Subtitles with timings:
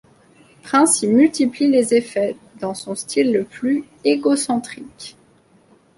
[0.63, 5.15] Prince y multiplie les effets, dans son style le plus égocentrique.